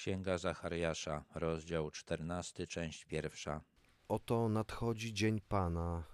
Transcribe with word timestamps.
Księga 0.00 0.38
Zachariasza, 0.38 1.24
rozdział 1.34 1.90
14, 1.90 2.66
część 2.66 3.04
pierwsza. 3.04 3.60
Oto 4.08 4.48
nadchodzi 4.48 5.14
dzień 5.14 5.40
Pana, 5.40 6.04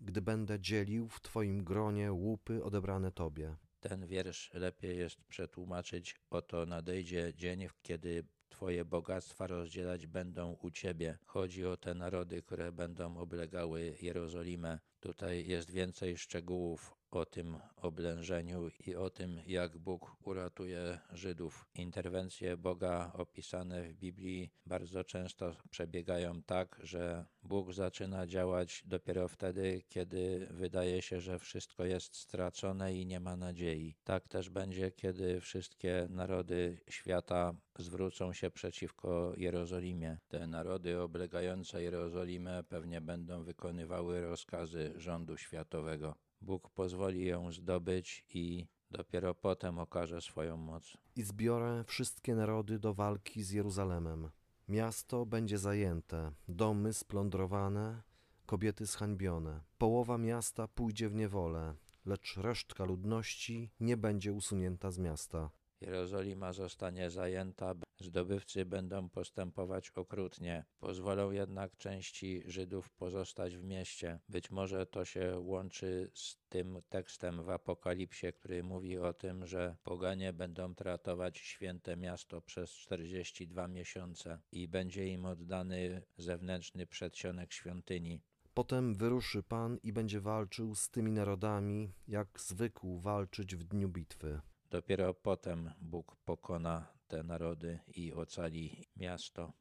gdy 0.00 0.22
będę 0.22 0.60
dzielił 0.60 1.08
w 1.08 1.20
Twoim 1.20 1.64
gronie 1.64 2.12
łupy 2.12 2.64
odebrane 2.64 3.12
Tobie. 3.12 3.56
Ten 3.80 4.06
wiersz 4.06 4.50
lepiej 4.54 4.98
jest 4.98 5.24
przetłumaczyć: 5.24 6.16
Oto 6.30 6.66
nadejdzie 6.66 7.32
dzień, 7.34 7.68
kiedy 7.82 8.24
Twoje 8.48 8.84
bogactwa 8.84 9.46
rozdzielać 9.46 10.06
będą 10.06 10.52
u 10.52 10.70
Ciebie. 10.70 11.18
Chodzi 11.24 11.66
o 11.66 11.76
te 11.76 11.94
narody, 11.94 12.42
które 12.42 12.72
będą 12.72 13.16
oblegały 13.16 13.96
Jerozolimę. 14.02 14.78
Tutaj 15.00 15.46
jest 15.46 15.70
więcej 15.70 16.18
szczegółów 16.18 17.01
o 17.16 17.26
tym 17.26 17.58
oblężeniu 17.76 18.70
i 18.86 18.94
o 18.94 19.10
tym, 19.10 19.40
jak 19.46 19.78
Bóg 19.78 20.16
uratuje 20.24 20.98
Żydów. 21.12 21.66
Interwencje 21.74 22.56
Boga 22.56 23.12
opisane 23.14 23.82
w 23.82 23.94
Biblii 23.94 24.50
bardzo 24.66 25.04
często 25.04 25.56
przebiegają 25.70 26.42
tak, 26.42 26.80
że 26.82 27.24
Bóg 27.42 27.72
zaczyna 27.72 28.26
działać 28.26 28.82
dopiero 28.86 29.28
wtedy, 29.28 29.82
kiedy 29.88 30.48
wydaje 30.50 31.02
się, 31.02 31.20
że 31.20 31.38
wszystko 31.38 31.84
jest 31.84 32.16
stracone 32.16 32.94
i 32.94 33.06
nie 33.06 33.20
ma 33.20 33.36
nadziei. 33.36 33.96
Tak 34.04 34.28
też 34.28 34.50
będzie, 34.50 34.90
kiedy 34.90 35.40
wszystkie 35.40 36.06
narody 36.10 36.80
świata 36.90 37.54
zwrócą 37.78 38.32
się 38.32 38.50
przeciwko 38.50 39.32
Jerozolimie. 39.36 40.18
Te 40.28 40.46
narody 40.46 41.00
oblegające 41.00 41.82
Jerozolimę 41.82 42.64
pewnie 42.64 43.00
będą 43.00 43.44
wykonywały 43.44 44.22
rozkazy 44.22 44.92
rządu 44.96 45.36
światowego. 45.36 46.14
Bóg 46.42 46.70
pozwoli 46.70 47.26
ją 47.26 47.52
zdobyć 47.52 48.24
i 48.34 48.66
dopiero 48.90 49.34
potem 49.34 49.78
okaże 49.78 50.20
swoją 50.20 50.56
moc. 50.56 50.96
I 51.16 51.22
zbiorę 51.22 51.84
wszystkie 51.86 52.34
narody 52.34 52.78
do 52.78 52.94
walki 52.94 53.42
z 53.42 53.50
Jeruzalemem. 53.50 54.30
Miasto 54.68 55.26
będzie 55.26 55.58
zajęte, 55.58 56.32
domy 56.48 56.92
splądrowane, 56.92 58.02
kobiety 58.46 58.86
zhańbione. 58.86 59.60
Połowa 59.78 60.18
miasta 60.18 60.68
pójdzie 60.68 61.08
w 61.08 61.14
niewolę, 61.14 61.74
lecz 62.06 62.36
resztka 62.36 62.84
ludności 62.84 63.70
nie 63.80 63.96
będzie 63.96 64.32
usunięta 64.32 64.90
z 64.90 64.98
miasta. 64.98 65.50
Jerozolima 65.82 66.52
zostanie 66.52 67.10
zajęta, 67.10 67.74
zdobywcy 68.00 68.64
będą 68.64 69.08
postępować 69.08 69.90
okrutnie, 69.90 70.64
pozwolą 70.80 71.30
jednak 71.30 71.76
części 71.76 72.42
Żydów 72.46 72.90
pozostać 72.90 73.56
w 73.56 73.64
mieście. 73.64 74.20
Być 74.28 74.50
może 74.50 74.86
to 74.86 75.04
się 75.04 75.38
łączy 75.38 76.10
z 76.14 76.36
tym 76.48 76.82
tekstem 76.88 77.44
w 77.44 77.50
Apokalipsie, 77.50 78.32
który 78.32 78.62
mówi 78.62 78.98
o 78.98 79.12
tym, 79.12 79.46
że 79.46 79.76
poganie 79.82 80.32
będą 80.32 80.74
tratować 80.74 81.38
święte 81.38 81.96
miasto 81.96 82.40
przez 82.40 82.70
42 82.70 83.68
miesiące 83.68 84.38
i 84.52 84.68
będzie 84.68 85.06
im 85.06 85.24
oddany 85.24 86.02
zewnętrzny 86.16 86.86
przedsionek 86.86 87.52
świątyni. 87.52 88.20
Potem 88.54 88.94
wyruszy 88.94 89.42
Pan 89.42 89.78
i 89.82 89.92
będzie 89.92 90.20
walczył 90.20 90.74
z 90.74 90.90
tymi 90.90 91.12
narodami, 91.12 91.92
jak 92.08 92.40
zwykł 92.40 93.00
walczyć 93.00 93.56
w 93.56 93.64
dniu 93.64 93.88
bitwy. 93.88 94.40
Dopiero 94.72 95.14
potem 95.14 95.70
Bóg 95.80 96.16
pokona 96.24 96.86
te 97.08 97.22
narody 97.22 97.78
i 97.96 98.12
ocali 98.12 98.86
miasto. 98.96 99.52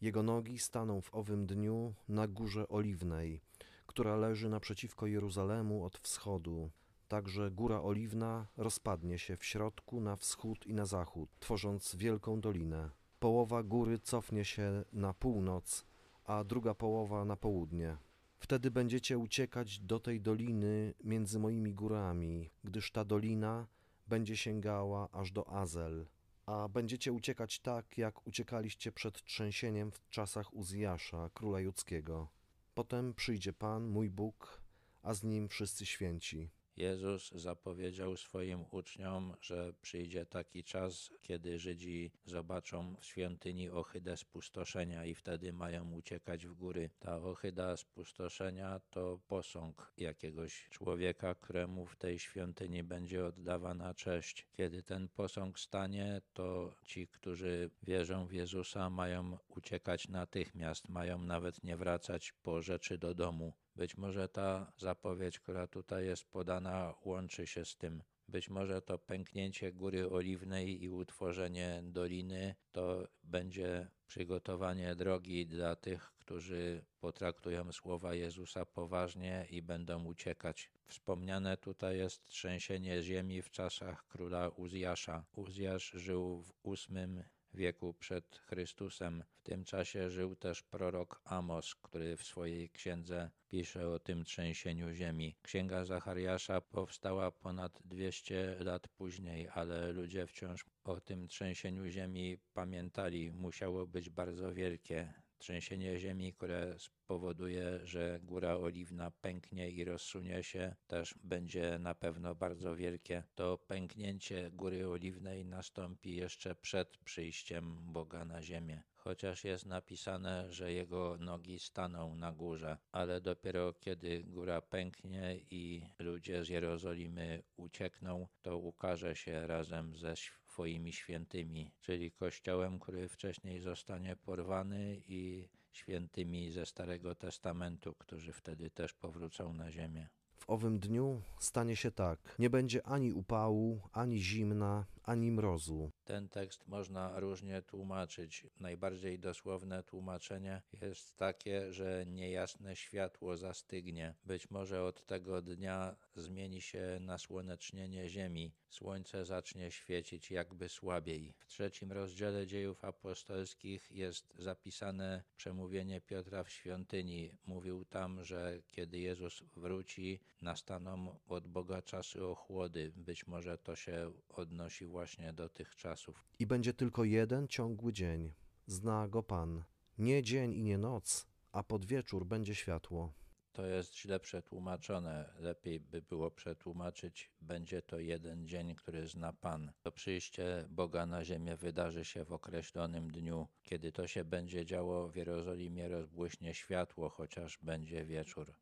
Jego 0.00 0.22
nogi 0.22 0.58
staną 0.58 1.00
w 1.00 1.14
owym 1.14 1.46
dniu 1.46 1.94
na 2.08 2.28
górze 2.28 2.68
oliwnej, 2.68 3.40
która 3.86 4.16
leży 4.16 4.48
naprzeciwko 4.48 5.06
Jeruzalemu 5.06 5.84
od 5.84 5.98
wschodu. 5.98 6.70
Także 7.08 7.50
góra 7.50 7.82
oliwna 7.82 8.46
rozpadnie 8.56 9.18
się 9.18 9.36
w 9.36 9.44
środku 9.44 10.00
na 10.00 10.16
wschód 10.16 10.66
i 10.66 10.74
na 10.74 10.86
zachód, 10.86 11.30
tworząc 11.40 11.96
wielką 11.96 12.40
dolinę. 12.40 12.90
Połowa 13.20 13.62
góry 13.62 13.98
cofnie 13.98 14.44
się 14.44 14.84
na 14.92 15.14
północ, 15.14 15.86
a 16.24 16.44
druga 16.44 16.74
połowa 16.74 17.24
na 17.24 17.36
południe. 17.36 17.96
Wtedy 18.38 18.70
będziecie 18.70 19.18
uciekać 19.18 19.80
do 19.80 20.00
tej 20.00 20.20
doliny 20.20 20.94
między 21.04 21.38
moimi 21.38 21.74
górami, 21.74 22.50
gdyż 22.64 22.92
ta 22.92 23.04
dolina 23.04 23.66
będzie 24.06 24.36
sięgała 24.36 25.08
aż 25.12 25.32
do 25.32 25.48
Azel, 25.48 26.06
a 26.46 26.68
będziecie 26.68 27.12
uciekać 27.12 27.58
tak, 27.58 27.98
jak 27.98 28.26
uciekaliście 28.26 28.92
przed 28.92 29.24
trzęsieniem 29.24 29.90
w 29.92 30.08
czasach 30.08 30.54
Uzjasza, 30.54 31.30
króla 31.34 31.60
judzkiego. 31.60 32.28
Potem 32.74 33.14
przyjdzie 33.14 33.52
Pan, 33.52 33.86
mój 33.86 34.10
Bóg, 34.10 34.62
a 35.02 35.14
z 35.14 35.22
nim 35.22 35.48
wszyscy 35.48 35.86
święci. 35.86 36.50
Jezus 36.76 37.30
zapowiedział 37.30 38.16
swoim 38.16 38.64
uczniom, 38.70 39.34
że 39.40 39.72
przyjdzie 39.82 40.26
taki 40.26 40.64
czas, 40.64 41.10
kiedy 41.22 41.58
Żydzi 41.58 42.12
zobaczą 42.24 42.96
w 43.00 43.04
świątyni 43.04 43.70
ohydę 43.70 44.16
spustoszenia 44.16 45.04
i 45.04 45.14
wtedy 45.14 45.52
mają 45.52 45.92
uciekać 45.92 46.46
w 46.46 46.54
góry. 46.54 46.90
Ta 46.98 47.16
ohyda 47.16 47.76
spustoszenia 47.76 48.80
to 48.90 49.18
posąg 49.28 49.92
jakiegoś 49.96 50.68
człowieka, 50.70 51.34
któremu 51.34 51.86
w 51.86 51.96
tej 51.96 52.18
świątyni 52.18 52.82
będzie 52.82 53.26
oddawana 53.26 53.94
cześć. 53.94 54.46
Kiedy 54.56 54.82
ten 54.82 55.08
posąg 55.08 55.58
stanie, 55.58 56.22
to 56.32 56.74
ci, 56.84 57.08
którzy 57.08 57.70
wierzą 57.82 58.26
w 58.26 58.32
Jezusa, 58.32 58.90
mają 58.90 59.38
uciekać 59.48 60.08
natychmiast, 60.08 60.88
mają 60.88 61.18
nawet 61.18 61.64
nie 61.64 61.76
wracać 61.76 62.32
po 62.32 62.62
rzeczy 62.62 62.98
do 62.98 63.14
domu. 63.14 63.52
Być 63.76 63.96
może 63.96 64.28
ta 64.28 64.72
zapowiedź, 64.76 65.38
która 65.38 65.66
tutaj 65.66 66.06
jest 66.06 66.24
podana, 66.24 66.94
łączy 67.04 67.46
się 67.46 67.64
z 67.64 67.76
tym. 67.76 68.02
Być 68.28 68.48
może 68.48 68.82
to 68.82 68.98
pęknięcie 68.98 69.72
góry 69.72 70.10
oliwnej 70.10 70.82
i 70.82 70.88
utworzenie 70.88 71.82
doliny 71.84 72.54
to 72.72 73.08
będzie 73.24 73.90
przygotowanie 74.06 74.94
drogi 74.94 75.46
dla 75.46 75.76
tych, 75.76 76.12
którzy 76.18 76.84
potraktują 77.00 77.72
słowa 77.72 78.14
Jezusa 78.14 78.66
poważnie 78.66 79.46
i 79.50 79.62
będą 79.62 80.04
uciekać. 80.04 80.70
Wspomniane 80.86 81.56
tutaj 81.56 81.98
jest 81.98 82.24
trzęsienie 82.24 83.02
ziemi 83.02 83.42
w 83.42 83.50
czasach 83.50 84.06
króla 84.06 84.48
Uzjasza. 84.48 85.24
Uzjasz 85.32 85.90
żył 85.90 86.42
w 86.42 86.52
ósmym 86.62 87.24
wieku 87.54 87.94
przed 87.94 88.36
Chrystusem. 88.36 89.24
W 89.36 89.42
tym 89.42 89.64
czasie 89.64 90.10
żył 90.10 90.36
też 90.36 90.62
prorok 90.62 91.20
Amos, 91.24 91.74
który 91.74 92.16
w 92.16 92.22
swojej 92.22 92.70
księdze 92.70 93.30
pisze 93.48 93.88
o 93.88 93.98
tym 93.98 94.24
trzęsieniu 94.24 94.92
ziemi. 94.92 95.36
Księga 95.42 95.84
Zachariasza 95.84 96.60
powstała 96.60 97.30
ponad 97.30 97.78
200 97.84 98.56
lat 98.60 98.88
później, 98.88 99.48
ale 99.48 99.92
ludzie 99.92 100.26
wciąż 100.26 100.64
o 100.84 101.00
tym 101.00 101.28
trzęsieniu 101.28 101.86
ziemi 101.86 102.38
pamiętali. 102.54 103.30
Musiało 103.30 103.86
być 103.86 104.10
bardzo 104.10 104.54
wielkie 104.54 105.23
trzęsienie 105.38 105.98
ziemi, 105.98 106.32
które 106.32 106.78
spowoduje, 106.78 107.80
że 107.84 108.20
góra 108.22 108.56
oliwna 108.56 109.10
pęknie 109.10 109.70
i 109.70 109.84
rozsunie 109.84 110.42
się, 110.42 110.74
też 110.86 111.14
będzie 111.24 111.78
na 111.78 111.94
pewno 111.94 112.34
bardzo 112.34 112.76
wielkie. 112.76 113.22
To 113.34 113.58
pęknięcie 113.58 114.50
góry 114.50 114.88
oliwnej 114.88 115.44
nastąpi 115.44 116.16
jeszcze 116.16 116.54
przed 116.54 116.96
przyjściem 116.98 117.92
Boga 117.92 118.24
na 118.24 118.42
ziemię 118.42 118.82
chociaż 119.04 119.44
jest 119.44 119.66
napisane, 119.66 120.52
że 120.52 120.72
jego 120.72 121.16
nogi 121.20 121.58
staną 121.58 122.14
na 122.14 122.32
górze, 122.32 122.78
ale 122.92 123.20
dopiero 123.20 123.72
kiedy 123.72 124.24
góra 124.24 124.60
pęknie 124.60 125.40
i 125.50 125.82
ludzie 125.98 126.44
z 126.44 126.48
Jerozolimy 126.48 127.42
uciekną, 127.56 128.28
to 128.42 128.58
ukaże 128.58 129.16
się 129.16 129.46
razem 129.46 129.96
ze 129.96 130.14
swoimi 130.16 130.92
świętymi, 130.92 131.72
czyli 131.80 132.12
kościołem, 132.12 132.78
który 132.78 133.08
wcześniej 133.08 133.60
zostanie 133.60 134.16
porwany 134.16 135.00
i 135.08 135.48
świętymi 135.72 136.50
ze 136.50 136.66
Starego 136.66 137.14
Testamentu, 137.14 137.94
którzy 137.94 138.32
wtedy 138.32 138.70
też 138.70 138.92
powrócą 138.92 139.52
na 139.52 139.70
ziemię. 139.70 140.08
W 140.36 140.50
owym 140.50 140.78
dniu 140.78 141.22
stanie 141.38 141.76
się 141.76 141.90
tak: 141.90 142.34
nie 142.38 142.50
będzie 142.50 142.86
ani 142.86 143.12
upału, 143.12 143.80
ani 143.92 144.18
zimna, 144.22 144.86
ani 145.04 145.30
mrozu. 145.30 145.90
Ten 146.04 146.28
tekst 146.28 146.66
można 146.66 147.20
różnie 147.20 147.62
tłumaczyć. 147.62 148.46
Najbardziej 148.60 149.18
dosłowne 149.18 149.82
tłumaczenie 149.82 150.62
jest 150.82 151.16
takie, 151.16 151.72
że 151.72 152.04
niejasne 152.06 152.76
światło 152.76 153.36
zastygnie. 153.36 154.14
Być 154.24 154.50
może 154.50 154.82
od 154.82 155.06
tego 155.06 155.42
dnia 155.42 155.96
zmieni 156.16 156.60
się 156.60 156.98
nasłonecznienie 157.00 158.08
ziemi. 158.08 158.52
Słońce 158.68 159.24
zacznie 159.24 159.70
świecić 159.70 160.30
jakby 160.30 160.68
słabiej. 160.68 161.34
W 161.38 161.46
trzecim 161.46 161.92
rozdziale 161.92 162.46
dziejów 162.46 162.84
apostolskich 162.84 163.92
jest 163.92 164.34
zapisane 164.38 165.22
przemówienie 165.36 166.00
Piotra 166.00 166.44
w 166.44 166.50
świątyni. 166.50 167.30
Mówił 167.46 167.84
tam, 167.84 168.24
że 168.24 168.62
kiedy 168.70 168.98
Jezus 168.98 169.42
wróci, 169.56 170.20
nastaną 170.40 171.18
od 171.26 171.48
Boga 171.48 171.82
czasy 171.82 172.26
ochłody. 172.26 172.92
Być 172.96 173.26
może 173.26 173.58
to 173.58 173.76
się 173.76 174.12
odnosi 174.28 174.86
właśnie 174.94 175.32
do 175.32 175.48
tych 175.48 175.76
czasów. 175.76 176.24
I 176.38 176.46
będzie 176.46 176.74
tylko 176.74 177.04
jeden 177.04 177.48
ciągły 177.48 177.92
dzień. 177.92 178.32
Zna 178.66 179.08
go 179.08 179.22
Pan. 179.22 179.64
Nie 179.98 180.22
dzień 180.22 180.52
i 180.52 180.62
nie 180.62 180.78
noc, 180.78 181.26
a 181.52 181.62
pod 181.62 181.84
wieczór 181.84 182.26
będzie 182.26 182.54
światło. 182.54 183.12
To 183.52 183.66
jest 183.66 183.96
źle 183.96 184.20
przetłumaczone. 184.20 185.34
Lepiej 185.38 185.80
by 185.80 186.02
było 186.02 186.30
przetłumaczyć: 186.30 187.30
Będzie 187.40 187.82
to 187.82 187.98
jeden 187.98 188.48
dzień, 188.48 188.74
który 188.74 189.06
zna 189.08 189.32
Pan. 189.32 189.72
To 189.82 189.92
przyjście 189.92 190.66
Boga 190.70 191.06
na 191.06 191.24
ziemię 191.24 191.56
wydarzy 191.56 192.04
się 192.04 192.24
w 192.24 192.32
określonym 192.32 193.10
dniu. 193.10 193.48
Kiedy 193.62 193.92
to 193.92 194.06
się 194.06 194.24
będzie 194.24 194.64
działo, 194.64 195.08
w 195.08 195.16
Jerozolimie 195.16 195.88
rozbłyśnie 195.88 196.54
światło, 196.54 197.08
chociaż 197.08 197.58
będzie 197.62 198.04
wieczór. 198.04 198.54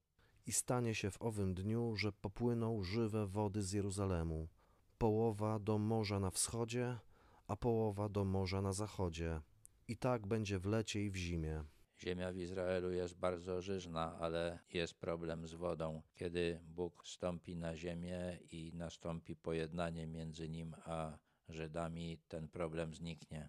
I 0.46 0.52
stanie 0.52 0.94
się 0.94 1.11
w 1.11 1.23
owym 1.23 1.55
dniu, 1.55 1.96
że 1.96 2.12
popłyną 2.12 2.82
żywe 2.82 3.26
wody 3.26 3.62
z 3.62 3.73
Jeruzalemu, 3.73 4.49
połowa 5.02 5.58
do 5.58 5.78
morza 5.78 6.20
na 6.20 6.31
wschodzie, 6.31 6.99
a 7.46 7.56
połowa 7.56 8.08
do 8.08 8.25
morza 8.25 8.62
na 8.62 8.72
zachodzie. 8.72 9.40
I 9.88 9.96
tak 9.96 10.26
będzie 10.26 10.58
w 10.58 10.66
lecie 10.66 11.04
i 11.04 11.10
w 11.10 11.16
zimie. 11.16 11.64
Ziemia 12.00 12.32
w 12.32 12.37
Izraelu 12.37 12.93
jest 12.93 13.19
bardzo 13.19 13.62
żyżna, 13.62 14.19
ale 14.20 14.58
jest 14.72 14.94
problem 14.94 15.46
z 15.46 15.54
wodą. 15.54 16.02
Kiedy 16.14 16.60
Bóg 16.64 17.06
stąpi 17.06 17.56
na 17.56 17.76
ziemię 17.76 18.38
i 18.50 18.72
nastąpi 18.75 19.37
pojednanie 19.37 20.06
między 20.06 20.49
nim 20.49 20.75
a 20.84 21.19
Żydami, 21.49 22.19
ten 22.28 22.49
problem 22.49 22.94
zniknie. 22.94 23.49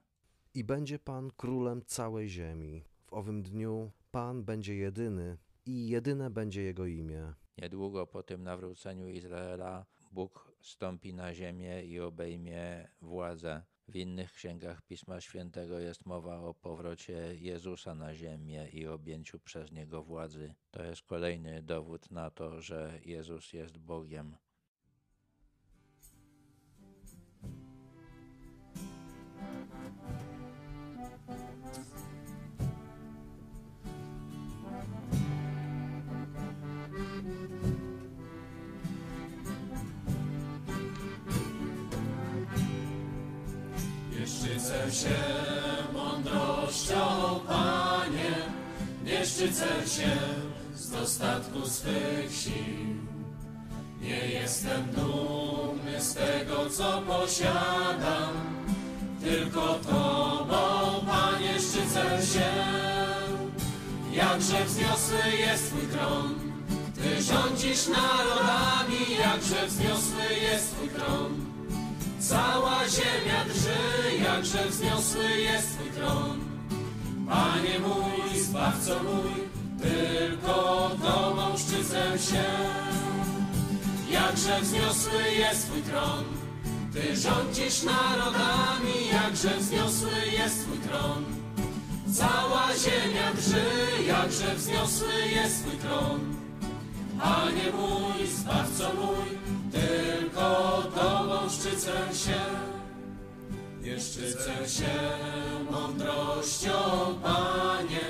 I 0.54 0.64
będzie 0.64 1.00
Pan 1.00 1.32
królem 1.32 1.82
całej 1.86 2.30
ziemi. 2.30 2.84
W 3.06 3.14
owym 3.14 3.44
dniu 3.44 3.92
Pan 4.12 4.44
będzie 4.44 4.76
jedyny 4.76 5.38
i 5.66 5.88
jedyne 5.88 6.30
będzie 6.30 6.62
Jego 6.62 6.86
imię. 6.86 7.34
Niedługo 7.58 8.08
po 8.08 8.24
tym 8.24 8.44
nawróceniu 8.44 9.08
Izraela 9.08 9.86
Bóg 10.14 10.52
stąpi 10.62 11.14
na 11.14 11.34
ziemię 11.34 11.84
i 11.86 12.00
obejmie 12.00 12.88
władzę. 13.02 13.64
W 13.88 13.96
innych 13.96 14.34
księgach 14.34 14.82
Pisma 14.82 15.22
Świętego 15.22 15.80
jest 15.80 16.06
mowa 16.06 16.40
o 16.40 16.54
powrocie 16.54 17.36
Jezusa 17.36 17.96
na 17.96 18.16
ziemię 18.16 18.70
i 18.70 18.88
objęciu 18.88 19.40
przez 19.40 19.72
Niego 19.72 20.04
władzy. 20.04 20.56
To 20.72 20.84
jest 20.84 21.02
kolejny 21.02 21.64
dowód 21.64 22.12
na 22.12 22.32
to, 22.32 22.62
że 22.62 23.00
Jezus 23.06 23.54
jest 23.54 23.78
Bogiem. 23.78 24.38
Się 44.92 45.16
mądrością, 45.94 47.40
Panie, 47.48 48.36
nie 49.04 49.26
szczycę 49.26 49.66
się 49.66 50.18
z 50.76 50.90
dostatku 50.90 51.68
swych 51.68 52.36
sił. 52.36 53.04
Nie 54.02 54.28
jestem 54.28 54.88
dumny 54.92 56.02
z 56.02 56.14
tego, 56.14 56.70
co 56.70 57.02
posiadam, 57.02 58.34
tylko 59.24 59.62
Tobą, 59.74 61.06
Panie, 61.08 61.60
szczycę 61.60 62.26
się. 62.34 62.52
Jakże 64.14 64.66
wzniosły 64.66 65.38
jest 65.40 65.68
Twój 65.68 65.88
tron, 65.88 66.36
Ty 66.96 67.22
rządzisz 67.22 67.88
narodami, 67.88 69.18
jakże 69.20 69.68
wzniosły 69.68 70.36
jest 70.42 70.76
Twój 70.76 70.90
tron. 70.90 71.43
Cała 72.30 72.80
ziemia 72.90 73.46
drży, 73.46 74.24
jakże 74.24 74.66
wzniosły 74.70 75.42
jest 75.42 75.68
Twój 75.74 75.90
tron. 75.90 76.40
Panie 77.30 77.80
mój, 77.80 78.40
Zbawco 78.40 79.04
mój, 79.04 79.34
tylko 79.82 80.90
Tobą 81.02 81.58
szczycę 81.58 82.20
się. 82.20 82.44
Jakże 84.12 84.62
wzniosły 84.62 85.32
jest 85.38 85.68
Twój 85.68 85.82
tron, 85.82 86.24
Ty 86.94 87.18
rządzisz 87.18 87.84
narodami, 87.84 89.08
jakże 89.14 89.58
wzniosły 89.58 90.12
jest 90.38 90.64
Twój 90.66 90.78
tron. 90.78 91.24
Cała 92.14 92.68
ziemia 92.68 93.34
drży, 93.34 93.66
jakże 94.08 94.56
wzniosły 94.56 95.14
jest 95.36 95.66
Twój 95.66 95.78
tron. 95.78 96.20
Panie 97.20 97.72
mój, 97.78 98.28
Zbawco 98.28 98.94
mój, 98.94 99.38
szczycę 101.74 102.16
się. 102.16 102.40
Nie 103.82 104.00
szczycę 104.00 104.70
się 104.70 104.94
mądrością, 105.72 106.72
Panie, 107.24 108.08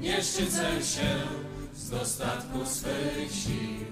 nie 0.00 0.22
szczycę 0.22 0.82
się 0.82 1.20
z 1.74 1.90
dostatku 1.90 2.66
swych 2.66 3.32
sił. 3.32 3.86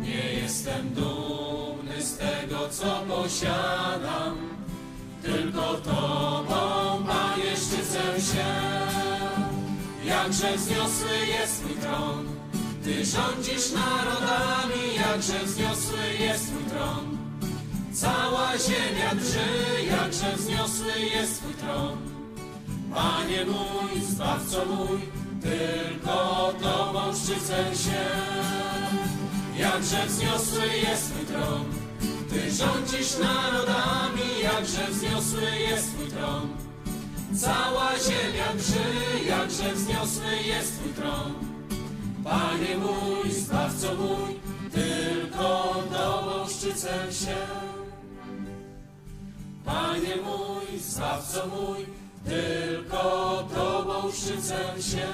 Nie 0.00 0.32
jestem 0.32 0.94
dumny 0.94 2.02
z 2.02 2.16
tego, 2.16 2.68
co 2.68 3.02
posiadam, 3.08 4.38
tylko 5.22 5.74
Tobą, 5.74 7.04
Panie, 7.06 7.56
szczycę 7.56 8.20
się. 8.32 8.46
Jakże 10.04 10.56
wzniosły 10.56 11.26
jest 11.38 11.60
Twój 11.60 11.76
tron, 11.76 12.26
Ty 12.84 13.04
rządzisz 13.04 13.72
narodami, 13.72 14.94
jakże 15.08 15.44
wzniosły 15.44 15.98
jest 16.20 16.46
Twój 16.46 16.64
tron. 16.64 17.25
Cała 18.56 18.68
ziemia 18.68 19.14
drży, 19.14 19.86
jakże 19.90 20.36
wzniosły 20.36 21.00
jest 21.14 21.40
Twój 21.42 21.54
tron. 21.54 21.98
Panie 22.94 23.44
mój, 23.44 24.02
Zbawco 24.02 24.64
mój, 24.66 25.00
tylko 25.42 26.52
Tobą 26.62 27.00
szczycę 27.14 27.76
się. 27.76 28.04
Jakże 29.58 30.06
wzniosły 30.06 30.66
jest 30.76 31.10
Twój 31.14 31.26
tron, 31.26 31.64
Ty 32.30 32.50
rządzisz 32.50 33.18
narodami, 33.18 34.40
jakże 34.42 34.86
wzniosły 34.90 35.50
jest 35.70 35.94
Twój 35.94 36.06
tron. 36.06 36.48
Cała 37.40 37.90
ziemia 37.98 38.52
drży, 38.58 39.24
jakże 39.28 39.74
wzniosły 39.74 40.36
jest 40.46 40.78
Twój 40.78 40.92
tron. 40.92 41.34
Panie 42.24 42.76
mój, 42.76 43.32
Zbawco 43.32 43.94
mój, 43.94 44.40
tylko 44.72 45.74
Tobą 45.92 46.48
szczycę 46.48 47.12
się. 47.12 47.36
Zbawco 50.80 51.46
mój, 51.46 51.86
tylko 52.24 53.44
Tobą 53.54 54.12
szczycę 54.12 54.82
się. 54.82 55.06